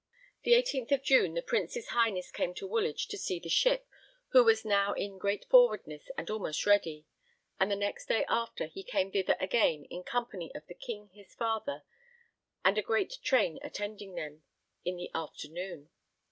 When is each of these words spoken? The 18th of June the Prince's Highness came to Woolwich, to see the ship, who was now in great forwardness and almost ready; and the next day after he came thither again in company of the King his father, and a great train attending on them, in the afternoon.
The 0.41 0.53
18th 0.53 0.91
of 0.93 1.03
June 1.03 1.35
the 1.35 1.43
Prince's 1.43 1.89
Highness 1.89 2.31
came 2.31 2.55
to 2.55 2.65
Woolwich, 2.65 3.07
to 3.09 3.19
see 3.19 3.37
the 3.39 3.49
ship, 3.49 3.85
who 4.29 4.43
was 4.43 4.65
now 4.65 4.93
in 4.93 5.19
great 5.19 5.45
forwardness 5.47 6.09
and 6.17 6.27
almost 6.27 6.65
ready; 6.65 7.05
and 7.59 7.69
the 7.69 7.75
next 7.75 8.07
day 8.07 8.25
after 8.27 8.65
he 8.65 8.81
came 8.81 9.11
thither 9.11 9.37
again 9.39 9.85
in 9.91 10.01
company 10.01 10.51
of 10.55 10.65
the 10.65 10.73
King 10.73 11.09
his 11.13 11.35
father, 11.35 11.83
and 12.65 12.79
a 12.79 12.81
great 12.81 13.19
train 13.21 13.59
attending 13.61 14.09
on 14.09 14.15
them, 14.15 14.43
in 14.83 14.95
the 14.95 15.11
afternoon. 15.13 15.91